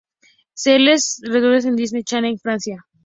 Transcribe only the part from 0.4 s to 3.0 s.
Series recurrentes en Disney Channel Francia